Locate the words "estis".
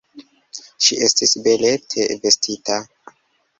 1.09-1.35